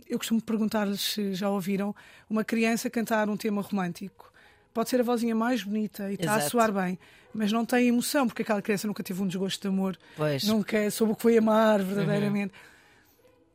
Eu 0.09 0.17
costumo 0.17 0.41
perguntar-lhes 0.41 0.99
se 1.01 1.33
já 1.33 1.49
ouviram 1.49 1.95
uma 2.29 2.43
criança 2.43 2.89
cantar 2.89 3.29
um 3.29 3.37
tema 3.37 3.61
romântico. 3.61 4.31
Pode 4.73 4.89
ser 4.89 4.99
a 4.99 5.03
vozinha 5.03 5.35
mais 5.35 5.63
bonita 5.63 6.09
e 6.11 6.15
está 6.15 6.35
a 6.35 6.41
soar 6.41 6.71
bem, 6.71 6.97
mas 7.33 7.51
não 7.51 7.65
tem 7.65 7.87
emoção, 7.87 8.27
porque 8.27 8.41
aquela 8.41 8.61
criança 8.61 8.87
nunca 8.87 9.03
teve 9.03 9.21
um 9.21 9.27
desgosto 9.27 9.61
de 9.61 9.67
amor, 9.67 9.97
Pois. 10.15 10.43
nunca 10.45 10.89
soube 10.91 11.13
o 11.13 11.15
que 11.15 11.21
foi 11.21 11.37
amar 11.37 11.81
verdadeiramente. 11.83 12.53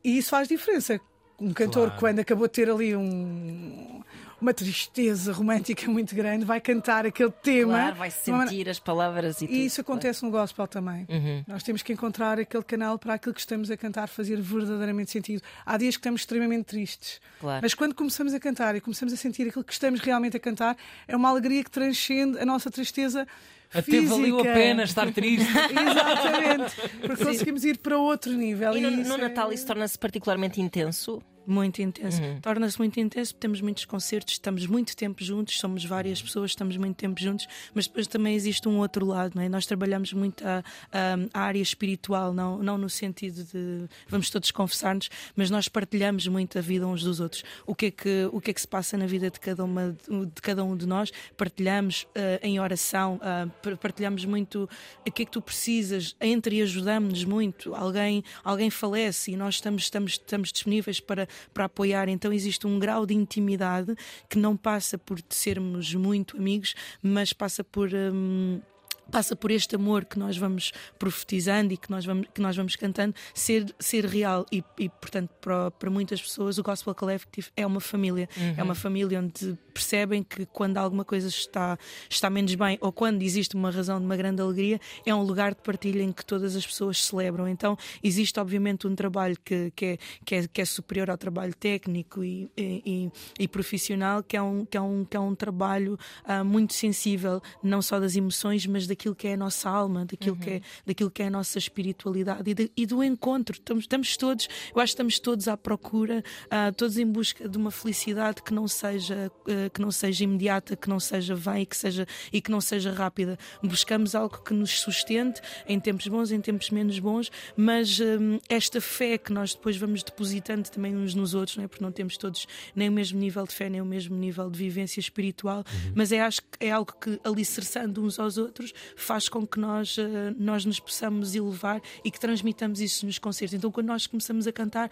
E 0.04 0.18
isso 0.18 0.30
faz 0.30 0.46
diferença. 0.48 1.00
Um 1.38 1.52
cantor, 1.52 1.88
Claro. 1.88 2.00
quando 2.00 2.18
acabou 2.20 2.46
de 2.46 2.52
ter 2.54 2.70
ali 2.70 2.94
um- 2.96 4.02
uma 4.40 4.52
tristeza 4.52 5.32
romântica 5.32 5.88
muito 5.90 6.14
grande, 6.14 6.44
vai 6.44 6.60
cantar 6.60 7.06
aquele 7.06 7.30
tema. 7.30 7.72
Claro, 7.74 7.96
vai 7.96 8.12
maneira- 8.26 8.50
sentir 8.50 8.68
as 8.68 8.78
palavras 8.78 9.40
e 9.42 9.46
tudo. 9.46 9.56
E 9.56 9.64
isso 9.66 9.80
acontece 9.80 10.22
no 10.24 10.30
gospel 10.30 10.66
também. 10.66 11.06
Uhum. 11.08 11.44
Nós 11.46 11.62
temos 11.62 11.82
que 11.82 11.92
encontrar 11.92 12.38
aquele 12.38 12.62
canal 12.64 12.98
para 12.98 13.14
aquilo 13.14 13.34
que 13.34 13.40
estamos 13.40 13.70
a 13.70 13.76
cantar 13.76 14.06
fazer 14.08 14.40
verdadeiramente 14.40 15.10
sentido. 15.10 15.42
Há 15.64 15.76
dias 15.76 15.96
que 15.96 16.00
estamos 16.00 16.20
extremamente 16.20 16.64
tristes. 16.66 17.20
Claro. 17.40 17.60
Mas 17.62 17.74
quando 17.74 17.94
começamos 17.94 18.34
a 18.34 18.40
cantar 18.40 18.74
e 18.76 18.80
começamos 18.80 19.12
a 19.12 19.16
sentir 19.16 19.48
aquilo 19.48 19.64
que 19.64 19.72
estamos 19.72 20.00
realmente 20.00 20.36
a 20.36 20.40
cantar, 20.40 20.76
é 21.08 21.16
uma 21.16 21.28
alegria 21.28 21.64
que 21.64 21.70
transcende 21.70 22.38
a 22.38 22.44
nossa 22.46 22.70
tristeza. 22.70 23.26
Até 23.72 23.82
física. 23.82 24.10
valeu 24.10 24.38
a 24.40 24.44
pena 24.44 24.84
estar 24.84 25.10
triste. 25.12 25.44
Exatamente, 25.50 26.76
porque 27.00 27.24
conseguimos 27.24 27.64
ir 27.64 27.78
para 27.78 27.98
outro 27.98 28.32
nível. 28.32 28.76
E 28.76 28.80
no, 28.80 28.90
isso 28.90 29.08
no 29.08 29.16
é- 29.16 29.28
Natal 29.28 29.52
isso 29.52 29.66
torna-se 29.66 29.98
particularmente 29.98 30.60
intenso. 30.60 31.20
Muito 31.46 31.80
intenso. 31.80 32.20
Torna-se 32.42 32.78
muito 32.78 32.98
intenso, 32.98 33.34
temos 33.36 33.60
muitos 33.60 33.84
concertos, 33.84 34.34
estamos 34.34 34.66
muito 34.66 34.96
tempo 34.96 35.22
juntos, 35.22 35.58
somos 35.58 35.84
várias 35.84 36.20
pessoas, 36.20 36.50
estamos 36.50 36.76
muito 36.76 36.96
tempo 36.96 37.20
juntos, 37.20 37.46
mas 37.74 37.86
depois 37.86 38.06
também 38.06 38.34
existe 38.34 38.68
um 38.68 38.78
outro 38.78 39.06
lado, 39.06 39.32
não 39.36 39.42
é? 39.42 39.48
Nós 39.48 39.64
trabalhamos 39.66 40.12
muito 40.12 40.44
a, 40.46 40.64
a- 40.92 41.38
área 41.46 41.60
espiritual, 41.62 42.32
não, 42.32 42.58
não 42.62 42.76
no 42.76 42.90
sentido 42.90 43.44
de 43.44 43.84
vamos 44.08 44.28
todos 44.30 44.50
confessar-nos, 44.50 45.08
mas 45.36 45.50
nós 45.50 45.68
partilhamos 45.68 46.26
muito 46.26 46.58
a 46.58 46.60
vida 46.60 46.86
uns 46.86 47.02
dos 47.04 47.20
outros. 47.20 47.44
O 47.66 47.74
que 47.74 47.86
é 47.86 47.90
que, 47.90 48.28
o 48.32 48.40
que, 48.40 48.50
é 48.50 48.54
que 48.54 48.60
se 48.60 48.68
passa 48.68 48.96
na 48.98 49.06
vida 49.06 49.30
de 49.30 49.38
cada, 49.38 49.64
uma, 49.64 49.96
de 50.08 50.42
cada 50.42 50.64
um 50.64 50.76
de 50.76 50.86
nós, 50.86 51.12
partilhamos 51.36 52.06
ah, 52.14 52.40
em 52.42 52.58
oração, 52.58 53.20
par- 53.62 53.76
partilhamos 53.76 54.24
muito 54.24 54.68
o 55.06 55.10
que 55.12 55.22
é 55.22 55.24
que 55.24 55.30
tu 55.30 55.40
precisas, 55.40 56.16
entre 56.20 56.56
e 56.56 56.62
ajudamos-nos 56.62 57.24
muito. 57.24 57.74
Alguém, 57.74 58.24
alguém 58.42 58.70
falece 58.70 59.30
e 59.32 59.36
nós 59.36 59.56
estamos, 59.56 59.82
estamos, 59.82 60.12
estamos 60.12 60.52
disponíveis 60.52 60.98
para, 61.00 61.28
para 61.52 61.64
apoiar. 61.64 62.08
Então 62.08 62.32
existe 62.32 62.66
um 62.66 62.78
grau 62.78 63.06
de 63.06 63.14
intimidade 63.14 63.94
que 64.28 64.38
não 64.38 64.56
passa 64.56 64.98
por 64.98 65.18
sermos 65.28 65.94
muito 65.94 66.36
amigos, 66.36 66.74
mas 67.02 67.32
passa 67.32 67.62
por. 67.64 67.90
hum, 67.92 68.60
Passa 69.10 69.36
por 69.36 69.50
este 69.50 69.76
amor 69.76 70.04
que 70.04 70.18
nós 70.18 70.36
vamos 70.36 70.72
profetizando 70.98 71.72
e 71.72 71.76
que 71.76 71.90
nós 71.90 72.04
vamos, 72.04 72.26
que 72.32 72.40
nós 72.40 72.56
vamos 72.56 72.76
cantando 72.76 73.14
ser, 73.34 73.74
ser 73.78 74.04
real. 74.04 74.46
E, 74.50 74.62
e, 74.78 74.88
portanto, 74.88 75.30
para, 75.40 75.70
para 75.70 75.90
muitas 75.90 76.20
pessoas, 76.20 76.58
o 76.58 76.62
Gospel 76.62 76.94
Collective 76.94 77.48
é 77.56 77.66
uma 77.66 77.80
família. 77.80 78.28
É 78.56 78.62
uma 78.62 78.74
família 78.74 79.20
onde 79.20 79.56
percebem 79.72 80.22
que 80.22 80.46
quando 80.46 80.78
alguma 80.78 81.04
coisa 81.04 81.28
está, 81.28 81.78
está 82.08 82.30
menos 82.30 82.54
bem 82.54 82.78
ou 82.80 82.90
quando 82.90 83.22
existe 83.22 83.54
uma 83.54 83.70
razão 83.70 83.98
de 83.98 84.06
uma 84.06 84.16
grande 84.16 84.40
alegria, 84.40 84.80
é 85.04 85.14
um 85.14 85.22
lugar 85.22 85.54
de 85.54 85.60
partilha 85.60 86.02
em 86.02 86.12
que 86.12 86.24
todas 86.24 86.56
as 86.56 86.66
pessoas 86.66 87.04
celebram. 87.04 87.46
Então, 87.46 87.76
existe 88.02 88.40
obviamente 88.40 88.86
um 88.86 88.94
trabalho 88.94 89.36
que, 89.44 89.70
que, 89.76 89.84
é, 89.84 89.98
que, 90.24 90.34
é, 90.34 90.48
que 90.48 90.60
é 90.62 90.64
superior 90.64 91.10
ao 91.10 91.18
trabalho 91.18 91.54
técnico 91.54 92.24
e, 92.24 92.50
e, 92.56 93.10
e, 93.38 93.46
profissional, 93.46 94.22
que 94.22 94.36
é 94.36 94.42
um, 94.42 94.64
que 94.64 94.76
é 94.76 94.80
um, 94.80 95.04
que 95.04 95.16
é 95.16 95.20
um 95.20 95.34
trabalho 95.34 95.98
uh, 96.24 96.44
muito 96.44 96.72
sensível, 96.72 97.42
não 97.62 97.82
só 97.82 98.00
das 98.00 98.16
emoções, 98.16 98.66
mas 98.66 98.86
daquilo 98.96 99.14
que 99.14 99.28
é 99.28 99.34
a 99.34 99.36
nossa 99.36 99.68
alma, 99.68 100.06
daquilo, 100.06 100.34
uhum. 100.36 100.40
que, 100.40 100.50
é, 100.50 100.60
daquilo 100.86 101.10
que 101.10 101.22
é 101.22 101.26
a 101.26 101.30
nossa 101.30 101.58
espiritualidade 101.58 102.50
e, 102.50 102.54
de, 102.54 102.72
e 102.74 102.86
do 102.86 103.04
encontro. 103.04 103.54
Estamos, 103.54 103.84
estamos 103.84 104.16
todos, 104.16 104.48
eu 104.74 104.80
acho 104.80 104.92
que 104.92 104.94
estamos 104.94 105.18
todos 105.18 105.46
à 105.46 105.56
procura, 105.56 106.24
uh, 106.46 106.72
todos 106.74 106.96
em 106.96 107.06
busca 107.06 107.46
de 107.46 107.58
uma 107.58 107.70
felicidade 107.70 108.42
que 108.42 108.54
não 108.54 108.66
seja, 108.66 109.30
uh, 109.42 109.70
que 109.70 109.80
não 109.80 109.92
seja 109.92 110.24
imediata, 110.24 110.74
que 110.74 110.88
não 110.88 110.98
seja 110.98 111.34
vem 111.34 111.62
e 111.62 111.66
que, 111.66 111.76
seja, 111.76 112.06
e 112.32 112.40
que 112.40 112.50
não 112.50 112.60
seja 112.60 112.90
rápida. 112.90 113.38
Buscamos 113.62 114.14
algo 114.14 114.38
que 114.42 114.54
nos 114.54 114.80
sustente 114.80 115.40
em 115.68 115.78
tempos 115.78 116.08
bons, 116.08 116.32
em 116.32 116.40
tempos 116.40 116.70
menos 116.70 116.98
bons, 116.98 117.30
mas 117.56 118.00
um, 118.00 118.38
esta 118.48 118.80
fé 118.80 119.18
que 119.18 119.32
nós 119.32 119.54
depois 119.54 119.76
vamos 119.76 120.02
depositando 120.02 120.68
também 120.70 120.96
uns 120.96 121.14
nos 121.14 121.34
outros, 121.34 121.56
não 121.58 121.64
é? 121.64 121.68
porque 121.68 121.84
não 121.84 121.92
temos 121.92 122.16
todos 122.16 122.46
nem 122.74 122.88
o 122.88 122.92
mesmo 122.92 123.18
nível 123.18 123.46
de 123.46 123.54
fé, 123.54 123.68
nem 123.68 123.80
o 123.80 123.84
mesmo 123.84 124.16
nível 124.16 124.50
de 124.50 124.58
vivência 124.58 125.00
espiritual, 125.00 125.58
uhum. 125.58 125.92
mas 125.94 126.12
é, 126.12 126.20
acho 126.20 126.40
que 126.40 126.48
é 126.60 126.70
algo 126.70 126.92
que 126.98 127.20
alicerçando 127.24 128.02
uns 128.02 128.18
aos 128.18 128.38
outros 128.38 128.72
faz 128.94 129.28
com 129.28 129.46
que 129.46 129.58
nós, 129.58 129.96
uh, 129.98 130.34
nós 130.38 130.64
nos 130.64 130.78
possamos 130.78 131.34
elevar 131.34 131.80
e 132.04 132.10
que 132.10 132.20
transmitamos 132.20 132.80
isso 132.80 133.06
nos 133.06 133.18
concertos. 133.18 133.54
Então, 133.54 133.70
quando 133.70 133.88
nós 133.88 134.06
começamos 134.06 134.46
a 134.46 134.52
cantar, 134.52 134.90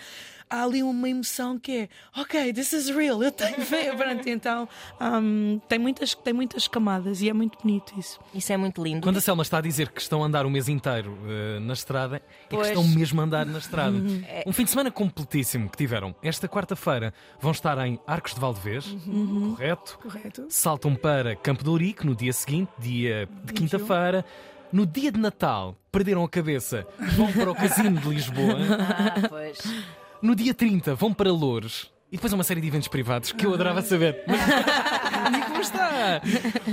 há 0.48 0.64
ali 0.64 0.82
uma 0.82 1.08
emoção 1.08 1.58
que 1.58 1.72
é 1.72 1.88
ok, 2.16 2.52
this 2.52 2.72
is 2.72 2.88
real, 2.88 3.22
eu 3.22 3.32
tenho 3.32 3.60
fé. 3.62 3.94
Então 4.26 4.68
um, 5.00 5.60
tem, 5.68 5.78
muitas, 5.78 6.14
tem 6.14 6.32
muitas 6.32 6.68
camadas 6.68 7.20
e 7.20 7.28
é 7.28 7.32
muito 7.32 7.58
bonito 7.58 7.92
isso. 7.98 8.18
Isso 8.34 8.52
é 8.52 8.56
muito 8.56 8.82
lindo. 8.82 9.02
Quando 9.02 9.16
a 9.16 9.20
Selma 9.20 9.42
está 9.42 9.58
a 9.58 9.60
dizer 9.60 9.90
que 9.90 10.00
estão 10.00 10.22
a 10.22 10.26
andar 10.26 10.46
o 10.46 10.50
mês 10.50 10.68
inteiro 10.68 11.12
uh, 11.12 11.60
na 11.60 11.72
estrada, 11.72 12.22
pois. 12.48 12.68
é 12.68 12.72
que 12.72 12.78
estão 12.78 12.94
mesmo 12.94 13.20
a 13.20 13.24
andar 13.24 13.46
na 13.46 13.58
estrada. 13.58 13.96
Uhum. 13.96 14.22
Um 14.46 14.52
fim 14.52 14.64
de 14.64 14.70
semana 14.70 14.90
completíssimo 14.90 15.68
que 15.68 15.76
tiveram. 15.76 16.14
Esta 16.22 16.48
quarta-feira 16.48 17.12
vão 17.40 17.52
estar 17.52 17.78
em 17.86 17.98
Arcos 18.06 18.34
de 18.34 18.40
Valdevez, 18.40 18.86
uhum. 19.06 19.54
correto? 19.54 19.98
Correto. 20.02 20.46
Saltam 20.48 20.94
para 20.94 21.36
Campo 21.36 21.62
de 21.62 21.70
Ourique 21.70 22.06
no 22.06 22.14
dia 22.14 22.32
seguinte, 22.32 22.70
dia 22.78 23.28
de 23.44 23.52
quinta-feira. 23.52 23.83
No 24.72 24.84
dia 24.84 25.12
de 25.12 25.20
Natal, 25.20 25.76
perderam 25.92 26.24
a 26.24 26.28
cabeça, 26.28 26.86
vão 27.16 27.32
para 27.32 27.50
o 27.50 27.54
Casino 27.54 28.00
de 28.00 28.08
Lisboa. 28.08 28.56
Ah, 28.96 29.28
pois. 29.28 29.58
No 30.20 30.34
dia 30.34 30.52
30, 30.52 30.94
vão 30.94 31.12
para 31.12 31.30
Louros. 31.30 31.92
E 32.10 32.16
depois 32.16 32.32
uma 32.32 32.44
série 32.44 32.60
de 32.60 32.68
eventos 32.68 32.86
privados 32.86 33.32
que 33.32 33.44
eu 33.44 33.54
adorava 33.54 33.82
saber. 33.82 34.22
Mas 34.26 35.44
como 35.46 35.60
está? 35.60 36.20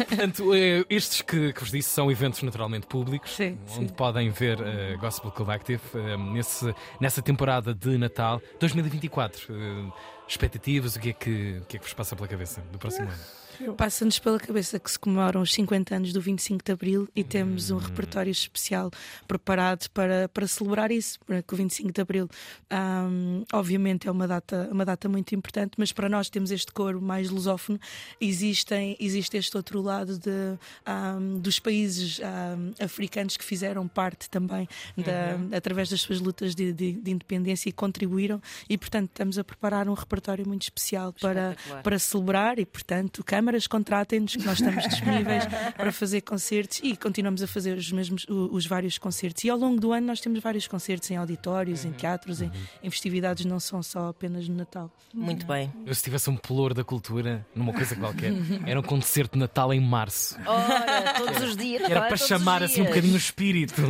Portanto, 0.08 0.54
eh, 0.54 0.86
estes 0.88 1.22
que, 1.24 1.52
que 1.52 1.60
vos 1.60 1.72
disse 1.72 1.90
são 1.90 2.12
eventos 2.12 2.44
naturalmente 2.44 2.86
públicos, 2.86 3.32
sim, 3.32 3.58
onde 3.76 3.88
sim. 3.88 3.96
podem 3.96 4.30
ver 4.30 4.60
uh, 4.60 5.00
Gospel 5.00 5.32
Collective 5.32 5.82
uh, 5.96 6.18
nesse, 6.32 6.74
nessa 7.00 7.22
temporada 7.24 7.74
de 7.74 7.98
Natal 7.98 8.40
2024. 8.60 9.52
Uh, 9.52 9.92
expectativas, 10.32 10.96
o 10.96 11.00
que, 11.00 11.10
é 11.10 11.14
que, 11.14 11.60
o 11.62 11.66
que 11.66 11.78
é 11.78 11.80
que 11.80 11.86
vos 11.86 11.94
passa 11.94 12.16
pela 12.16 12.28
cabeça 12.28 12.62
do 12.72 12.78
próximo 12.78 13.10
ano? 13.10 13.76
Passa-nos 13.78 14.18
pela 14.18 14.40
cabeça 14.40 14.80
que 14.80 14.90
se 14.90 14.98
comemoram 14.98 15.42
os 15.42 15.54
50 15.54 15.96
anos 15.96 16.14
do 16.14 16.22
25 16.22 16.64
de 16.64 16.72
Abril 16.72 17.08
e 17.16 17.24
temos 17.24 17.70
um 17.70 17.78
repertório 17.78 18.32
especial 18.32 18.90
preparado 19.28 19.88
para, 19.90 20.28
para 20.30 20.48
celebrar 20.48 20.92
isso, 20.92 21.20
para 21.20 21.44
que 21.44 21.54
o 21.54 21.58
25 21.58 21.92
de 21.92 22.02
Abril, 22.02 22.30
um, 22.72 23.44
obviamente, 23.54 24.08
é 24.08 24.12
uma 24.12 24.28
data, 24.28 24.68
uma 24.72 24.84
data 24.84 25.08
muito 25.08 25.36
importante, 25.36 25.74
mas 25.78 25.92
para 25.92 26.10
nós 26.10 26.30
temos 26.30 26.50
este 26.50 26.72
coro 26.72 27.02
mais 27.02 27.30
lusófono, 27.30 27.80
existem, 28.20 28.98
existe 29.00 29.38
este 29.38 29.56
outro 29.56 29.82
lado 29.82 30.18
de, 30.18 30.58
um, 30.88 31.40
dos 31.40 31.60
países 31.60 32.20
um, 32.20 32.84
africanos 32.84 33.38
que 33.38 33.44
fizeram 33.44 33.88
parte 33.88 34.30
também 34.30 34.68
da, 34.98 35.36
uhum. 35.36 35.50
através 35.56 35.90
das 35.90 36.02
suas 36.02 36.20
lutas 36.20 36.56
de, 36.56 36.74
de, 36.74 36.94
de, 36.94 37.12
independência 37.12 37.70
e 37.70 37.72
contribuíram, 37.72 38.42
e 38.68 38.78
portanto 38.78 39.10
estamos 39.10 39.38
a 39.38 39.44
preparar 39.44 39.88
um 39.88 39.94
repertório 39.94 40.21
muito 40.46 40.64
especial 40.64 41.14
para, 41.14 41.56
para 41.84 42.00
celebrar 42.00 42.60
e, 42.60 42.66
portanto, 42.66 43.24
Câmara 43.24 43.42
câmaras, 43.42 43.68
contratem-nos, 43.68 44.36
que 44.36 44.46
nós 44.46 44.60
estamos 44.60 44.84
disponíveis 44.90 45.46
para 45.76 45.92
fazer 45.92 46.22
concertos 46.22 46.80
e 46.84 46.96
continuamos 46.96 47.42
a 47.42 47.48
fazer 47.48 47.78
os 47.78 47.92
mesmos, 47.92 48.26
os 48.30 48.66
vários 48.66 48.98
concertos. 48.98 49.44
E 49.44 49.50
ao 49.50 49.58
longo 49.58 49.80
do 49.80 49.92
ano 49.92 50.08
nós 50.08 50.22
temos 50.22 50.40
vários 50.40 50.68
concertos 50.68 51.10
em 51.12 51.18
auditórios, 51.18 51.86
em 51.86 51.92
teatros, 51.92 52.42
em, 52.42 52.52
em 52.84 52.90
festividades, 52.90 53.46
não 53.46 53.60
são 53.60 53.82
só 53.82 54.10
apenas 54.10 54.48
no 54.48 54.56
Natal. 54.56 54.92
Muito 55.14 55.46
bem. 55.46 55.72
Eu 55.86 55.94
se 55.94 56.04
tivesse 56.04 56.30
um 56.30 56.38
pelour 56.38 56.74
da 56.74 56.84
cultura, 56.84 57.46
numa 57.56 57.74
coisa 57.74 57.96
qualquer, 57.96 58.32
era 58.66 58.80
um 58.80 58.84
concerto 58.84 59.34
de 59.34 59.40
Natal 59.40 59.74
em 59.74 59.82
março. 59.82 60.38
Olha, 60.46 61.14
todos 61.18 61.50
os 61.50 61.58
dias. 61.58 61.82
Era 61.90 62.02
para 62.02 62.18
chamar 62.18 62.64
assim 62.64 62.82
um 62.82 62.86
bocadinho 62.86 63.14
o 63.14 63.18
espírito, 63.18 63.82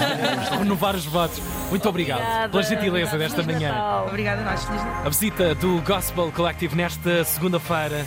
renovar 0.58 0.94
os 0.94 1.04
votos. 1.04 1.40
Muito 1.70 1.88
obrigado 1.88 2.16
Obrigada. 2.20 2.48
pela 2.48 2.62
gentileza 2.62 3.18
desta 3.18 3.42
manhã. 3.42 4.04
Obrigada, 4.06 4.42
nós. 4.42 4.66
A 5.04 5.08
visita 5.08 5.54
do 5.54 5.75
Gospel 5.80 6.32
Collective 6.32 6.74
nesta 6.74 7.24
segunda-feira 7.24 8.06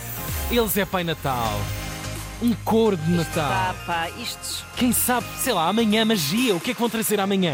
eles 0.51 0.75
é 0.77 0.83
Pai 0.83 1.03
Natal. 1.03 1.59
Um 2.41 2.55
coro 2.65 2.97
de 2.97 3.11
Natal. 3.11 3.49
Tá, 3.49 3.75
pá, 3.85 4.09
isto. 4.17 4.65
Quem 4.75 4.91
sabe, 4.91 5.27
sei 5.37 5.53
lá, 5.53 5.67
amanhã 5.67 6.03
magia. 6.03 6.55
O 6.55 6.59
que 6.59 6.71
é 6.71 6.73
que 6.73 6.79
vão 6.79 6.89
trazer 6.89 7.19
amanhã? 7.19 7.53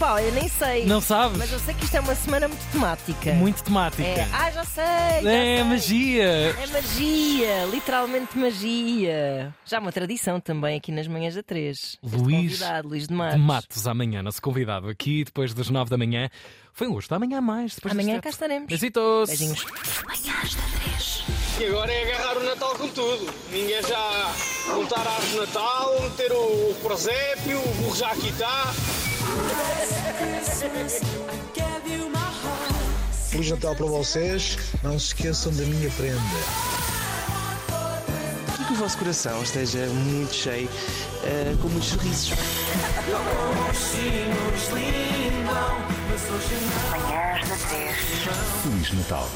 Pá, 0.00 0.20
eu 0.20 0.32
nem 0.32 0.48
sei. 0.48 0.84
Não 0.84 1.00
sabes? 1.00 1.38
Mas 1.38 1.52
eu 1.52 1.60
sei 1.60 1.74
que 1.74 1.84
isto 1.84 1.96
é 1.96 2.00
uma 2.00 2.16
semana 2.16 2.48
muito 2.48 2.64
temática. 2.72 3.32
Muito 3.34 3.62
temática. 3.62 4.02
É, 4.02 4.28
ah, 4.32 4.50
já 4.50 4.64
sei. 4.64 4.84
Já 5.22 5.30
é 5.30 5.56
sei. 5.56 5.64
magia. 5.64 6.24
É 6.24 6.66
magia, 6.72 7.64
literalmente 7.70 8.36
magia. 8.36 9.54
Já 9.64 9.78
uma 9.78 9.92
tradição 9.92 10.40
também 10.40 10.76
aqui 10.76 10.90
nas 10.90 11.06
manhãs 11.06 11.36
da 11.36 11.42
3. 11.42 11.98
Luís, 12.02 12.60
Luís 12.84 13.06
de 13.06 13.14
Matos. 13.14 13.36
de 13.36 13.46
Matos, 13.46 13.86
amanhã, 13.86 14.22
nosso 14.22 14.42
convidado 14.42 14.88
aqui, 14.88 15.22
depois 15.24 15.54
das 15.54 15.70
9 15.70 15.88
da 15.88 15.96
manhã. 15.98 16.28
Foi 16.78 16.86
um 16.86 16.92
gosto. 16.92 17.12
Amanhã 17.12 17.40
mais. 17.40 17.74
Depois 17.74 17.90
amanhã 17.90 18.20
cá 18.20 18.30
estaremos. 18.30 18.68
Besitos. 18.68 19.26
Beijinhos. 19.26 19.64
Manhãs 20.06 20.54
da 20.54 20.62
3. 20.62 21.24
E 21.58 21.66
agora 21.66 21.92
é 21.92 22.14
agarrar 22.14 22.38
o 22.38 22.44
Natal 22.44 22.76
com 22.76 22.88
tudo. 22.90 23.34
Ninguém 23.50 23.82
já 23.82 24.32
montar 24.68 25.04
a 25.04 25.10
árvore 25.10 25.28
de 25.28 25.36
Natal, 25.38 26.02
meter 26.02 26.32
o 26.32 26.74
presépio, 26.80 27.58
o 27.58 27.74
burro 27.74 27.96
já 27.96 28.12
aqui 28.12 28.28
está. 28.28 28.72
Feliz 33.28 33.50
Natal 33.50 33.74
para 33.74 33.86
vocês. 33.86 34.56
Não 34.84 34.96
se 35.00 35.06
esqueçam 35.06 35.52
da 35.52 35.64
minha 35.64 35.90
prenda. 35.90 36.20
Que 38.68 38.72
o 38.72 38.76
vosso 38.76 38.98
coração 38.98 39.42
esteja 39.42 39.84
muito 39.88 40.32
cheio, 40.32 40.68
uh, 40.68 41.58
com 41.58 41.68
muitos 41.70 41.88
sorrisos. 41.88 42.32
Manhãs 46.30 47.48
da 47.48 47.56
3. 47.56 47.96
Feliz 48.62 48.92
Natal. 48.92 49.26